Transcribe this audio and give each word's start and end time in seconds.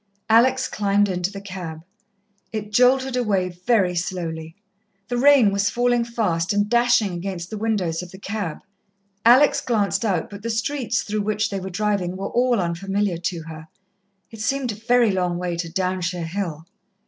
Alex 0.31 0.67
climbed 0.67 1.07
into 1.07 1.29
the 1.31 1.39
cab. 1.39 1.83
It 2.51 2.71
jolted 2.71 3.15
away 3.15 3.49
very 3.49 3.93
slowly. 3.93 4.55
The 5.09 5.17
rain 5.19 5.51
was 5.51 5.69
falling 5.69 6.05
fast, 6.05 6.53
and 6.53 6.67
dashing 6.67 7.13
against 7.13 7.51
the 7.51 7.57
windows 7.59 8.01
of 8.01 8.09
the 8.09 8.17
cab. 8.17 8.61
Alex 9.23 9.61
glanced 9.61 10.03
out, 10.03 10.27
but 10.31 10.41
the 10.41 10.49
streets 10.49 11.03
through 11.03 11.21
which 11.21 11.51
they 11.51 11.59
were 11.59 11.69
driving 11.69 12.17
were 12.17 12.29
all 12.31 12.59
unfamiliar 12.59 13.17
to 13.17 13.43
her. 13.43 13.67
It 14.31 14.41
seemed 14.41 14.71
a 14.71 14.75
very 14.75 15.11
long 15.11 15.37
way 15.37 15.55
to 15.57 15.69
Downshire 15.71 16.25
Hill. 16.25 16.65